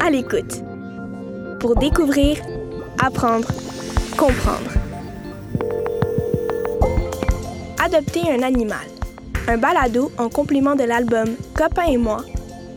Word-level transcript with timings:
À 0.00 0.10
l'écoute. 0.10 0.62
Pour 1.60 1.76
découvrir, 1.76 2.38
apprendre, 3.02 3.48
comprendre. 4.16 4.70
Adopter 7.82 8.22
un 8.30 8.42
animal. 8.42 8.86
Un 9.48 9.58
balado 9.58 10.10
en 10.18 10.28
complément 10.28 10.74
de 10.74 10.84
l'album 10.84 11.28
Copain 11.54 11.84
et 11.84 11.96
moi, 11.96 12.24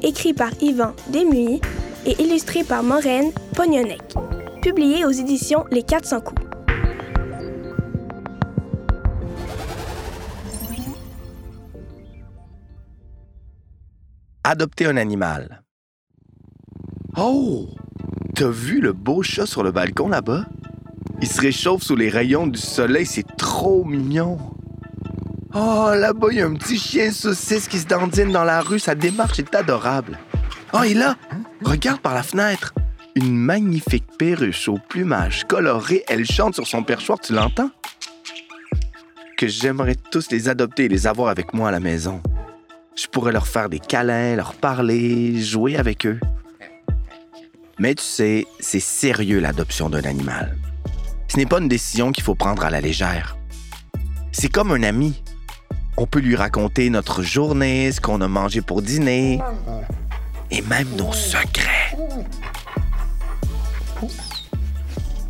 écrit 0.04 0.34
par 0.34 0.52
Yvan 0.62 0.94
Desmuy 1.10 1.62
et 2.06 2.22
illustré 2.22 2.64
par 2.64 2.84
Maureen 2.84 3.32
Pognonek. 3.56 4.02
Publié 4.62 5.06
aux 5.06 5.12
éditions 5.12 5.66
Les 5.72 5.84
400 5.84 6.22
coups. 6.22 6.47
Adopter 14.50 14.86
un 14.86 14.96
animal. 14.96 15.62
Oh! 17.18 17.68
T'as 18.34 18.48
vu 18.48 18.80
le 18.80 18.94
beau 18.94 19.22
chat 19.22 19.46
sur 19.46 19.62
le 19.62 19.74
balcon 19.74 20.08
là-bas? 20.08 20.46
Il 21.22 21.28
se 21.28 21.42
réchauffe 21.42 21.82
sous 21.82 21.98
les 21.98 22.08
rayons 22.08 22.48
du 22.48 22.58
soleil, 22.58 23.06
c'est 23.06 23.28
trop 23.36 23.84
mignon. 23.84 24.38
Oh, 25.54 25.90
là-bas, 25.94 26.28
il 26.32 26.38
y 26.38 26.42
a 26.42 26.46
un 26.46 26.54
petit 26.54 26.78
chien 26.78 27.12
saucisse 27.12 27.68
qui 27.68 27.78
se 27.78 27.88
dandine 27.88 28.32
dans 28.32 28.46
la 28.46 28.62
rue, 28.62 28.80
sa 28.80 28.96
démarche 28.96 29.38
est 29.38 29.54
adorable. 29.54 30.18
Oh, 30.72 30.84
et 30.84 30.94
là, 30.94 31.18
regarde 31.66 32.00
par 32.00 32.14
la 32.14 32.24
fenêtre. 32.24 32.74
Une 33.16 33.36
magnifique 33.36 34.08
perruche 34.18 34.70
au 34.70 34.78
plumage 34.78 35.44
coloré, 35.44 36.06
elle 36.08 36.24
chante 36.24 36.56
sur 36.56 36.68
son 36.68 36.84
perchoir, 36.84 37.20
tu 37.20 37.34
l'entends? 37.34 37.72
Que 39.36 39.50
j'aimerais 39.50 39.98
tous 40.10 40.32
les 40.32 40.48
adopter 40.48 40.86
et 40.86 40.88
les 40.88 41.06
avoir 41.06 41.28
avec 41.28 41.54
moi 41.54 41.68
à 41.68 41.72
la 41.74 41.82
maison. 41.82 42.22
Je 42.98 43.06
pourrais 43.06 43.32
leur 43.32 43.48
faire 43.48 43.70
des 43.70 43.80
câlins, 43.80 44.36
leur 44.36 44.56
parler, 44.56 45.40
jouer 45.40 45.78
avec 45.78 46.08
eux. 46.08 46.20
Mais 47.78 47.94
tu 47.94 48.04
sais, 48.04 48.48
c'est 48.60 48.80
sérieux 48.80 49.40
l'adoption 49.40 49.88
d'un 49.88 50.04
animal. 50.04 50.58
Ce 51.28 51.38
n'est 51.38 51.46
pas 51.46 51.60
une 51.60 51.68
décision 51.68 52.12
qu'il 52.12 52.24
faut 52.24 52.34
prendre 52.34 52.66
à 52.66 52.72
la 52.72 52.82
légère. 52.82 53.38
C'est 54.32 54.50
comme 54.50 54.72
un 54.72 54.82
ami. 54.82 55.22
On 55.96 56.08
peut 56.08 56.20
lui 56.20 56.36
raconter 56.36 56.90
notre 56.90 57.22
journée, 57.22 57.92
ce 57.92 58.02
qu'on 58.02 58.20
a 58.22 58.28
mangé 58.28 58.62
pour 58.62 58.82
dîner, 58.82 59.40
et 60.50 60.64
même 60.64 60.88
nos 60.98 61.14
secrets. 61.14 61.96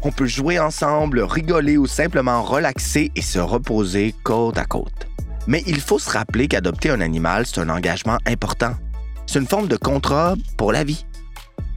On 0.03 0.11
peut 0.11 0.25
jouer 0.25 0.57
ensemble, 0.57 1.19
rigoler 1.19 1.77
ou 1.77 1.85
simplement 1.85 2.43
relaxer 2.43 3.11
et 3.15 3.21
se 3.21 3.39
reposer 3.39 4.15
côte 4.23 4.57
à 4.57 4.65
côte. 4.65 5.06
Mais 5.47 5.63
il 5.65 5.79
faut 5.79 5.97
se 5.97 6.09
rappeler 6.09 6.47
qu'adopter 6.47 6.89
un 6.89 7.01
animal, 7.01 7.45
c'est 7.45 7.61
un 7.61 7.69
engagement 7.69 8.17
important. 8.25 8.73
C'est 9.25 9.39
une 9.39 9.47
forme 9.47 9.67
de 9.67 9.77
contrat 9.77 10.35
pour 10.57 10.71
la 10.71 10.83
vie. 10.83 11.05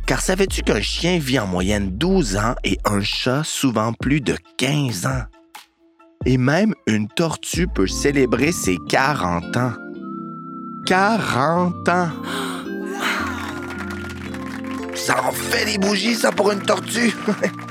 Car 0.07 0.21
savais-tu 0.21 0.63
qu'un 0.63 0.81
chien 0.81 1.19
vit 1.19 1.39
en 1.39 1.47
moyenne 1.47 1.91
12 1.97 2.37
ans 2.37 2.55
et 2.65 2.79
un 2.85 3.01
chat 3.01 3.43
souvent 3.45 3.93
plus 3.93 4.21
de 4.21 4.37
15 4.57 5.07
ans? 5.07 5.23
Et 6.27 6.37
même 6.37 6.75
une 6.87 7.09
tortue 7.09 7.69
peut 7.69 7.87
célébrer 7.87 8.53
ses 8.53 8.77
40 8.89 9.57
ans. 9.57 9.73
40 10.87 11.89
ans! 11.89 12.09
Ça 14.95 15.25
en 15.25 15.33
fait 15.33 15.65
des 15.65 15.79
bougies, 15.79 16.15
ça, 16.15 16.33
pour 16.33 16.51
une 16.51 16.61
tortue! 16.61 17.15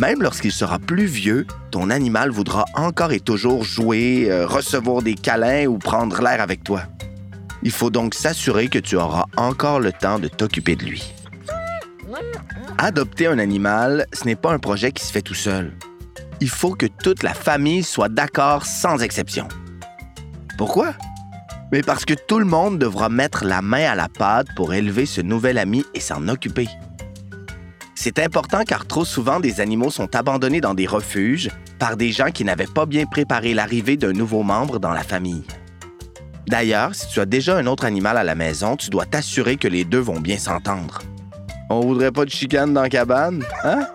Même 0.00 0.22
lorsqu'il 0.22 0.50
sera 0.50 0.78
plus 0.78 1.04
vieux, 1.04 1.46
ton 1.70 1.90
animal 1.90 2.30
voudra 2.30 2.64
encore 2.74 3.12
et 3.12 3.20
toujours 3.20 3.64
jouer, 3.64 4.28
euh, 4.30 4.46
recevoir 4.46 5.02
des 5.02 5.14
câlins 5.14 5.66
ou 5.66 5.76
prendre 5.76 6.22
l'air 6.22 6.40
avec 6.40 6.64
toi. 6.64 6.84
Il 7.62 7.70
faut 7.70 7.90
donc 7.90 8.14
s'assurer 8.14 8.68
que 8.68 8.78
tu 8.78 8.96
auras 8.96 9.26
encore 9.36 9.78
le 9.78 9.92
temps 9.92 10.18
de 10.18 10.28
t'occuper 10.28 10.74
de 10.74 10.86
lui. 10.86 11.12
Adopter 12.78 13.26
un 13.26 13.38
animal, 13.38 14.06
ce 14.14 14.24
n'est 14.24 14.36
pas 14.36 14.54
un 14.54 14.58
projet 14.58 14.90
qui 14.90 15.04
se 15.04 15.12
fait 15.12 15.20
tout 15.20 15.34
seul. 15.34 15.74
Il 16.40 16.48
faut 16.48 16.74
que 16.74 16.86
toute 16.86 17.22
la 17.22 17.34
famille 17.34 17.82
soit 17.82 18.08
d'accord 18.08 18.64
sans 18.64 19.02
exception. 19.02 19.48
Pourquoi? 20.56 20.94
Mais 21.72 21.82
parce 21.82 22.06
que 22.06 22.14
tout 22.14 22.38
le 22.38 22.46
monde 22.46 22.78
devra 22.78 23.10
mettre 23.10 23.44
la 23.44 23.60
main 23.60 23.90
à 23.90 23.94
la 23.94 24.08
pâte 24.08 24.46
pour 24.56 24.72
élever 24.72 25.04
ce 25.04 25.20
nouvel 25.20 25.58
ami 25.58 25.84
et 25.92 26.00
s'en 26.00 26.26
occuper. 26.28 26.68
C'est 27.94 28.18
important 28.18 28.62
car 28.64 28.86
trop 28.86 29.04
souvent 29.04 29.40
des 29.40 29.60
animaux 29.60 29.90
sont 29.90 30.14
abandonnés 30.16 30.60
dans 30.60 30.74
des 30.74 30.86
refuges 30.86 31.50
par 31.78 31.96
des 31.96 32.12
gens 32.12 32.30
qui 32.30 32.44
n'avaient 32.44 32.66
pas 32.66 32.86
bien 32.86 33.06
préparé 33.06 33.54
l'arrivée 33.54 33.96
d'un 33.96 34.12
nouveau 34.12 34.42
membre 34.42 34.78
dans 34.78 34.92
la 34.92 35.02
famille. 35.02 35.44
D'ailleurs, 36.46 36.94
si 36.94 37.06
tu 37.08 37.20
as 37.20 37.26
déjà 37.26 37.56
un 37.56 37.66
autre 37.66 37.84
animal 37.84 38.16
à 38.16 38.24
la 38.24 38.34
maison, 38.34 38.76
tu 38.76 38.90
dois 38.90 39.06
t'assurer 39.06 39.56
que 39.56 39.68
les 39.68 39.84
deux 39.84 39.98
vont 39.98 40.18
bien 40.18 40.38
s'entendre. 40.38 41.02
On 41.68 41.80
voudrait 41.80 42.10
pas 42.10 42.24
de 42.24 42.30
chicane 42.30 42.74
dans 42.74 42.82
la 42.82 42.88
cabane, 42.88 43.44
hein? 43.62 43.86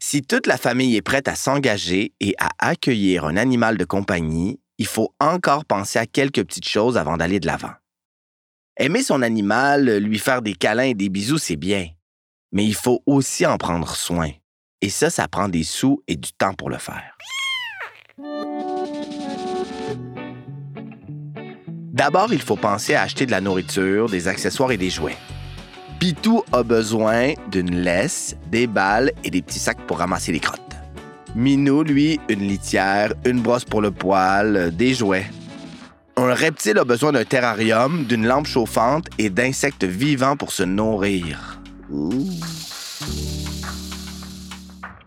Si 0.00 0.22
toute 0.22 0.46
la 0.46 0.56
famille 0.56 0.96
est 0.96 1.02
prête 1.02 1.28
à 1.28 1.34
s'engager 1.34 2.12
et 2.20 2.34
à 2.38 2.50
accueillir 2.58 3.24
un 3.24 3.36
animal 3.36 3.76
de 3.76 3.84
compagnie, 3.84 4.60
il 4.78 4.86
faut 4.86 5.14
encore 5.20 5.64
penser 5.64 5.98
à 5.98 6.06
quelques 6.06 6.44
petites 6.44 6.68
choses 6.68 6.96
avant 6.96 7.16
d'aller 7.16 7.40
de 7.40 7.46
l'avant. 7.46 7.72
Aimer 8.76 9.04
son 9.04 9.22
animal, 9.22 9.98
lui 9.98 10.18
faire 10.18 10.42
des 10.42 10.54
câlins 10.54 10.82
et 10.82 10.94
des 10.94 11.08
bisous, 11.08 11.38
c'est 11.38 11.54
bien. 11.54 11.86
Mais 12.50 12.64
il 12.64 12.74
faut 12.74 13.04
aussi 13.06 13.46
en 13.46 13.56
prendre 13.56 13.94
soin. 13.94 14.30
Et 14.80 14.88
ça, 14.88 15.10
ça 15.10 15.28
prend 15.28 15.48
des 15.48 15.62
sous 15.62 16.02
et 16.08 16.16
du 16.16 16.32
temps 16.32 16.54
pour 16.54 16.70
le 16.70 16.78
faire. 16.78 17.16
D'abord, 21.92 22.32
il 22.32 22.42
faut 22.42 22.56
penser 22.56 22.94
à 22.94 23.02
acheter 23.02 23.26
de 23.26 23.30
la 23.30 23.40
nourriture, 23.40 24.08
des 24.08 24.26
accessoires 24.26 24.72
et 24.72 24.76
des 24.76 24.90
jouets. 24.90 25.16
Pitou 26.00 26.42
a 26.50 26.64
besoin 26.64 27.34
d'une 27.52 27.76
laisse, 27.76 28.36
des 28.50 28.66
balles 28.66 29.12
et 29.22 29.30
des 29.30 29.42
petits 29.42 29.60
sacs 29.60 29.86
pour 29.86 29.98
ramasser 29.98 30.32
les 30.32 30.40
crottes. 30.40 30.60
Minou, 31.36 31.84
lui, 31.84 32.18
une 32.28 32.40
litière, 32.40 33.14
une 33.24 33.40
brosse 33.40 33.64
pour 33.64 33.82
le 33.82 33.92
poil, 33.92 34.74
des 34.74 34.94
jouets. 34.94 35.26
Un 36.16 36.32
reptile 36.32 36.78
a 36.78 36.84
besoin 36.84 37.10
d'un 37.10 37.24
terrarium, 37.24 38.04
d'une 38.04 38.24
lampe 38.26 38.46
chauffante 38.46 39.06
et 39.18 39.30
d'insectes 39.30 39.82
vivants 39.82 40.36
pour 40.36 40.52
se 40.52 40.62
nourrir. 40.62 41.60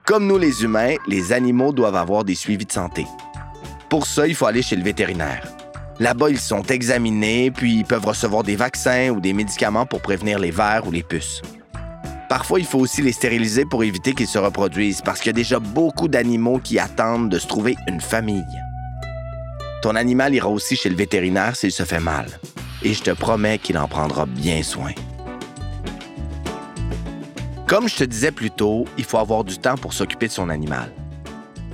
Comme 0.06 0.28
nous 0.28 0.38
les 0.38 0.64
humains, 0.64 0.96
les 1.08 1.32
animaux 1.32 1.72
doivent 1.72 1.96
avoir 1.96 2.26
des 2.26 2.36
suivis 2.36 2.66
de 2.66 2.72
santé. 2.72 3.06
Pour 3.90 4.06
ça, 4.06 4.28
il 4.28 4.36
faut 4.36 4.48
aller 4.48 4.62
chez 4.62 4.76
le 4.76 4.84
vétérinaire. 4.84 5.48
Là-bas, 6.00 6.30
ils 6.30 6.40
sont 6.40 6.64
examinés, 6.64 7.52
puis 7.52 7.78
ils 7.78 7.86
peuvent 7.86 8.06
recevoir 8.06 8.44
des 8.44 8.58
vaccins 8.58 9.10
ou 9.10 9.22
des 9.22 9.32
médicaments 9.32 9.86
pour 9.86 10.02
prévenir 10.02 10.40
les 10.40 10.52
vers 10.52 10.86
ou 10.88 10.92
les 10.92 11.04
puces. 11.04 11.42
Parfois, 12.28 12.60
il 12.60 12.66
faut 12.66 12.80
aussi 12.80 13.02
les 13.02 13.14
stériliser 13.14 13.64
pour 13.64 13.86
éviter 13.86 14.14
qu'ils 14.14 14.28
se 14.28 14.38
reproduisent, 14.38 15.02
parce 15.02 15.20
qu'il 15.20 15.28
y 15.28 15.30
a 15.30 15.34
déjà 15.34 15.60
beaucoup 15.60 16.10
d'animaux 16.10 16.60
qui 16.60 16.78
attendent 16.80 17.30
de 17.30 17.40
se 17.40 17.48
trouver 17.48 17.78
une 17.88 18.02
famille. 18.02 18.44
Ton 19.88 19.96
animal 19.96 20.36
ira 20.36 20.50
aussi 20.50 20.76
chez 20.76 20.90
le 20.90 20.98
vétérinaire 20.98 21.56
s'il 21.56 21.72
se 21.72 21.84
fait 21.84 22.02
mal. 22.02 22.28
Et 22.84 22.94
je 22.94 23.02
te 23.02 23.12
promets 23.12 23.58
qu'il 23.58 23.78
en 23.78 23.88
prendra 23.88 24.26
bien 24.26 24.62
soin. 24.62 24.92
Comme 27.68 27.88
je 27.88 27.96
te 27.96 28.04
disais 28.04 28.32
plus 28.32 28.52
tôt, 28.52 28.84
il 28.98 29.06
faut 29.06 29.18
avoir 29.18 29.46
du 29.46 29.58
temps 29.58 29.78
pour 29.78 29.94
s'occuper 29.94 30.28
de 30.28 30.34
son 30.34 30.50
animal. 30.50 30.92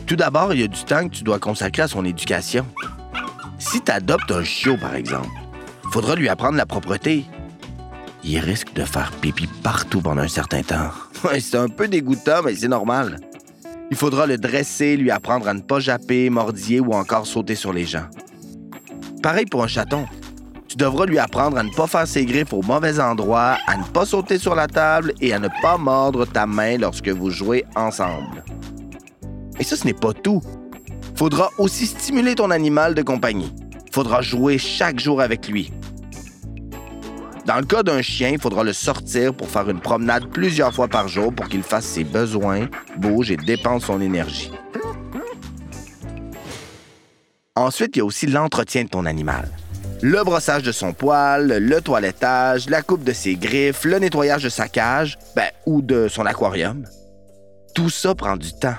Tout 0.06 0.16
d'abord, 0.16 0.54
il 0.54 0.62
y 0.62 0.64
a 0.64 0.68
du 0.68 0.84
temps 0.84 1.10
que 1.10 1.16
tu 1.16 1.24
dois 1.24 1.40
consacrer 1.40 1.82
à 1.82 1.88
son 1.88 2.06
éducation. 2.06 2.68
Si 3.58 3.82
tu 3.82 3.92
adoptes 3.92 4.32
un 4.32 4.44
chiot, 4.44 4.78
par 4.78 4.94
exemple, 4.94 5.32
il 5.84 5.92
faudra 5.92 6.14
lui 6.14 6.30
apprendre 6.30 6.56
la 6.56 6.68
propreté. 6.68 7.26
Il 8.24 8.38
risque 8.38 8.74
de 8.76 8.86
faire 8.86 9.12
pipi 9.22 9.48
partout 9.64 10.02
pendant 10.02 10.22
un 10.22 10.28
certain 10.28 10.62
temps. 10.62 10.92
c'est 11.40 11.58
un 11.58 11.68
peu 11.68 11.88
dégoûtant, 11.88 12.44
mais 12.46 12.56
c'est 12.56 12.68
normal. 12.68 13.18
Il 13.92 13.98
faudra 13.98 14.26
le 14.26 14.38
dresser, 14.38 14.98
lui 14.98 15.12
apprendre 15.12 15.48
à 15.48 15.54
ne 15.54 15.62
pas 15.62 15.80
japper, 15.80 16.30
mordiller 16.30 16.80
ou 16.80 16.94
encore 16.94 17.28
sauter 17.28 17.56
sur 17.56 17.74
les 17.74 17.86
gens. 17.86 18.08
Pareil 19.22 19.46
pour 19.46 19.64
un 19.64 19.68
chaton. 19.68 20.06
Tu 20.68 20.78
devras 20.78 21.06
lui 21.06 21.20
apprendre 21.20 21.58
à 21.58 21.64
ne 21.64 21.70
pas 21.70 21.86
faire 21.86 22.08
ses 22.08 22.26
griffes 22.26 22.54
au 22.54 22.64
mauvais 22.64 23.00
endroit, 23.00 23.58
à 23.68 23.78
ne 23.78 23.84
pas 23.84 24.06
sauter 24.06 24.40
sur 24.40 24.56
la 24.56 24.68
table 24.68 25.14
et 25.22 25.32
à 25.32 25.40
ne 25.40 25.50
pas 25.62 25.78
mordre 25.78 26.26
ta 26.26 26.48
main 26.48 26.78
lorsque 26.78 27.10
vous 27.10 27.30
jouez 27.30 27.64
ensemble. 27.76 28.44
Et 29.60 29.64
ça, 29.64 29.76
ce 29.76 29.86
n'est 29.86 29.94
pas 29.94 30.14
tout. 30.14 30.42
Faudra 31.16 31.52
aussi 31.60 31.86
stimuler 31.86 32.34
ton 32.34 32.50
animal 32.50 32.96
de 32.96 33.04
compagnie. 33.04 33.54
Faudra 33.92 34.22
jouer 34.22 34.58
chaque 34.58 35.00
jour 35.00 35.22
avec 35.22 35.48
lui. 35.48 35.72
Dans 37.46 37.58
le 37.58 37.66
cas 37.66 37.84
d'un 37.84 38.02
chien, 38.02 38.30
il 38.30 38.40
faudra 38.40 38.64
le 38.64 38.72
sortir 38.72 39.34
pour 39.34 39.50
faire 39.50 39.70
une 39.70 39.82
promenade 39.82 40.28
plusieurs 40.30 40.74
fois 40.74 40.88
par 40.88 41.10
jour 41.10 41.34
pour 41.34 41.50
qu'il 41.50 41.62
fasse 41.62 41.84
ses 41.84 42.06
besoins, 42.06 42.68
bouge 42.98 43.32
et 43.32 43.38
dépense 43.38 43.86
son 43.86 44.00
énergie. 44.00 44.52
Ensuite, 47.56 47.96
il 47.96 48.00
y 48.00 48.02
a 48.02 48.06
aussi 48.06 48.28
l'entretien 48.28 48.86
de 48.86 48.90
ton 48.90 49.06
animal. 49.06 49.50
Le 50.02 50.24
brossage 50.24 50.64
de 50.64 50.72
son 50.72 50.94
poil, 50.94 51.48
le 51.48 51.82
toilettage, 51.82 52.70
la 52.70 52.82
coupe 52.82 53.04
de 53.04 53.14
ses 53.14 53.36
griffes, 53.36 53.84
le 53.84 54.00
nettoyage 54.00 54.44
de 54.44 54.50
sa 54.50 54.70
cage, 54.70 55.18
ben, 55.36 55.50
ou 55.66 55.82
de 55.82 56.08
son 56.08 56.26
aquarium. 56.26 56.86
Tout 57.76 57.90
ça 57.90 58.16
prend 58.16 58.38
du 58.38 58.54
temps. 58.54 58.76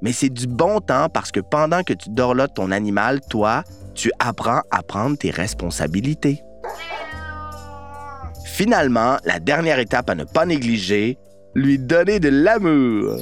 Mais 0.00 0.12
c'est 0.12 0.28
du 0.28 0.46
bon 0.46 0.80
temps 0.80 1.08
parce 1.08 1.30
que 1.32 1.40
pendant 1.40 1.82
que 1.82 1.92
tu 1.92 2.10
dorlotes 2.10 2.54
ton 2.54 2.70
animal, 2.70 3.20
toi, 3.28 3.62
tu 3.94 4.10
apprends 4.18 4.62
à 4.70 4.82
prendre 4.82 5.16
tes 5.16 5.30
responsabilités. 5.30 6.42
Finalement, 8.56 9.18
la 9.26 9.38
dernière 9.38 9.78
étape 9.78 10.08
à 10.08 10.14
ne 10.14 10.24
pas 10.24 10.46
négliger, 10.46 11.18
lui 11.54 11.78
donner 11.78 12.20
de 12.20 12.30
l'amour. 12.30 13.18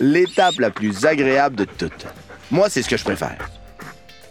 L'étape 0.00 0.58
la 0.58 0.72
plus 0.72 1.06
agréable 1.06 1.54
de 1.54 1.64
toutes. 1.66 2.08
Moi, 2.50 2.68
c'est 2.68 2.82
ce 2.82 2.88
que 2.88 2.96
je 2.96 3.04
préfère. 3.04 3.48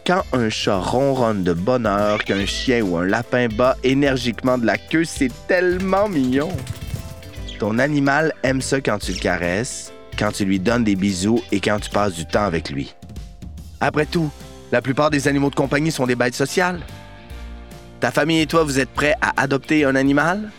Quand 0.05 0.23
un 0.33 0.49
chat 0.49 0.77
ronronne 0.77 1.45
de 1.45 1.53
bonheur, 1.53 2.21
qu'un 2.25 2.45
chien 2.45 2.81
ou 2.81 2.97
un 2.97 3.05
lapin 3.05 3.47
bat 3.47 3.77
énergiquement 3.81 4.57
de 4.57 4.65
la 4.65 4.77
queue, 4.77 5.05
c'est 5.05 5.31
tellement 5.47 6.09
mignon. 6.09 6.49
Ton 7.59 7.79
animal 7.79 8.33
aime 8.43 8.59
ça 8.59 8.81
quand 8.81 8.97
tu 8.97 9.13
le 9.13 9.19
caresses, 9.19 9.93
quand 10.19 10.33
tu 10.33 10.43
lui 10.43 10.59
donnes 10.59 10.83
des 10.83 10.97
bisous 10.97 11.41
et 11.53 11.61
quand 11.61 11.79
tu 11.79 11.91
passes 11.91 12.15
du 12.15 12.25
temps 12.25 12.43
avec 12.43 12.69
lui. 12.69 12.93
Après 13.79 14.05
tout, 14.05 14.29
la 14.73 14.81
plupart 14.81 15.11
des 15.11 15.29
animaux 15.29 15.49
de 15.49 15.55
compagnie 15.55 15.93
sont 15.93 16.07
des 16.07 16.15
bêtes 16.15 16.35
sociales. 16.35 16.81
Ta 17.99 18.11
famille 18.11 18.41
et 18.41 18.47
toi, 18.47 18.63
vous 18.63 18.79
êtes 18.79 18.91
prêts 18.91 19.15
à 19.21 19.41
adopter 19.41 19.83
un 19.83 19.95
animal? 19.95 20.51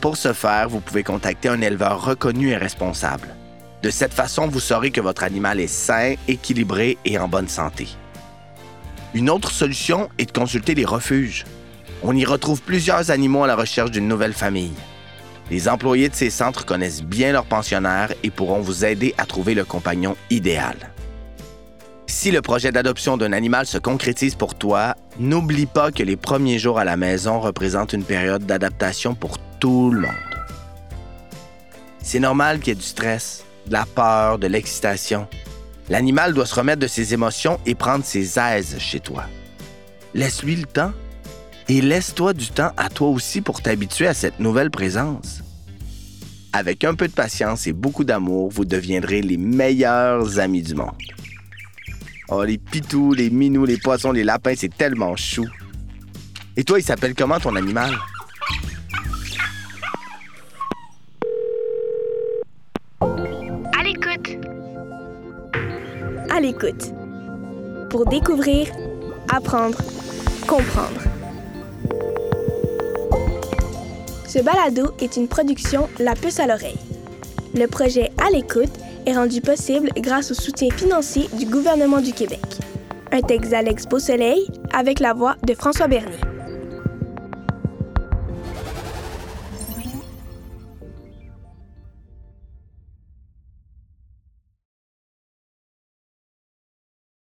Pour 0.00 0.16
ce 0.16 0.32
faire, 0.32 0.68
vous 0.68 0.80
pouvez 0.80 1.04
contacter 1.04 1.48
un 1.48 1.60
éleveur 1.60 2.04
reconnu 2.04 2.50
et 2.50 2.56
responsable. 2.56 3.28
De 3.82 3.90
cette 3.90 4.12
façon, 4.12 4.48
vous 4.48 4.58
saurez 4.58 4.90
que 4.90 5.00
votre 5.00 5.22
animal 5.22 5.60
est 5.60 5.68
sain, 5.68 6.14
équilibré 6.26 6.98
et 7.04 7.18
en 7.18 7.28
bonne 7.28 7.48
santé. 7.48 7.86
Une 9.14 9.30
autre 9.30 9.52
solution 9.52 10.08
est 10.18 10.26
de 10.26 10.38
consulter 10.38 10.74
les 10.74 10.84
refuges. 10.84 11.44
On 12.02 12.16
y 12.16 12.24
retrouve 12.24 12.62
plusieurs 12.62 13.12
animaux 13.12 13.44
à 13.44 13.46
la 13.46 13.54
recherche 13.54 13.92
d'une 13.92 14.08
nouvelle 14.08 14.32
famille. 14.32 14.74
Les 15.50 15.68
employés 15.68 16.08
de 16.08 16.14
ces 16.16 16.30
centres 16.30 16.64
connaissent 16.64 17.02
bien 17.02 17.30
leurs 17.30 17.44
pensionnaires 17.44 18.12
et 18.24 18.30
pourront 18.30 18.60
vous 18.60 18.84
aider 18.84 19.14
à 19.18 19.26
trouver 19.26 19.54
le 19.54 19.64
compagnon 19.64 20.16
idéal. 20.30 20.91
Si 22.12 22.30
le 22.30 22.42
projet 22.42 22.70
d'adoption 22.70 23.16
d'un 23.16 23.32
animal 23.32 23.66
se 23.66 23.78
concrétise 23.78 24.34
pour 24.34 24.54
toi, 24.54 24.96
n'oublie 25.18 25.64
pas 25.64 25.90
que 25.90 26.02
les 26.02 26.14
premiers 26.14 26.58
jours 26.58 26.78
à 26.78 26.84
la 26.84 26.98
maison 26.98 27.40
représentent 27.40 27.94
une 27.94 28.04
période 28.04 28.44
d'adaptation 28.44 29.14
pour 29.14 29.38
tout 29.58 29.90
le 29.90 30.02
monde. 30.02 30.10
C'est 32.00 32.20
normal 32.20 32.60
qu'il 32.60 32.68
y 32.68 32.72
ait 32.72 32.78
du 32.78 32.86
stress, 32.86 33.44
de 33.66 33.72
la 33.72 33.86
peur, 33.86 34.38
de 34.38 34.46
l'excitation. 34.46 35.26
L'animal 35.88 36.34
doit 36.34 36.44
se 36.44 36.54
remettre 36.54 36.80
de 36.80 36.86
ses 36.86 37.14
émotions 37.14 37.58
et 37.64 37.74
prendre 37.74 38.04
ses 38.04 38.38
aises 38.38 38.78
chez 38.78 39.00
toi. 39.00 39.24
Laisse-lui 40.12 40.56
le 40.56 40.66
temps 40.66 40.92
et 41.68 41.80
laisse-toi 41.80 42.34
du 42.34 42.48
temps 42.48 42.72
à 42.76 42.90
toi 42.90 43.08
aussi 43.08 43.40
pour 43.40 43.62
t'habituer 43.62 44.06
à 44.06 44.14
cette 44.14 44.38
nouvelle 44.38 44.70
présence. 44.70 45.42
Avec 46.52 46.84
un 46.84 46.94
peu 46.94 47.08
de 47.08 47.14
patience 47.14 47.66
et 47.66 47.72
beaucoup 47.72 48.04
d'amour, 48.04 48.50
vous 48.50 48.66
deviendrez 48.66 49.22
les 49.22 49.38
meilleurs 49.38 50.38
amis 50.38 50.62
du 50.62 50.74
monde. 50.74 50.92
Oh, 52.28 52.44
les 52.44 52.58
pitous, 52.58 53.12
les 53.12 53.30
minous, 53.30 53.64
les 53.64 53.76
poissons, 53.78 54.12
les 54.12 54.24
lapins, 54.24 54.54
c'est 54.56 54.74
tellement 54.74 55.16
chou. 55.16 55.46
Et 56.56 56.64
toi, 56.64 56.78
il 56.78 56.82
s'appelle 56.82 57.14
comment 57.14 57.38
ton 57.40 57.56
animal? 57.56 57.90
À 63.00 63.82
l'écoute. 63.82 64.38
À 66.30 66.40
l'écoute. 66.40 66.92
Pour 67.90 68.06
découvrir, 68.06 68.68
apprendre, 69.28 69.78
comprendre. 70.46 71.00
Ce 74.26 74.38
balado 74.38 74.94
est 75.00 75.16
une 75.16 75.28
production 75.28 75.88
La 75.98 76.14
Puce 76.14 76.40
à 76.40 76.46
l'oreille. 76.46 76.78
Le 77.54 77.66
projet 77.66 78.10
À 78.16 78.30
l'écoute 78.30 78.72
est 79.06 79.14
rendu 79.14 79.40
possible 79.40 79.90
grâce 79.96 80.30
au 80.30 80.34
soutien 80.34 80.70
financier 80.70 81.28
du 81.38 81.46
gouvernement 81.46 82.00
du 82.00 82.12
Québec. 82.12 82.40
Un 83.10 83.20
texte 83.20 83.50
d'Alex 83.50 83.86
Beausoleil 83.86 84.46
avec 84.74 85.00
la 85.00 85.12
voix 85.12 85.36
de 85.46 85.54
François 85.54 85.88
Bernier. 85.88 86.31